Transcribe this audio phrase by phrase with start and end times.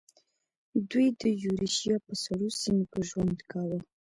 [0.89, 3.79] دوی د یوریشیا په سړو سیمو کې ژوند کاوه.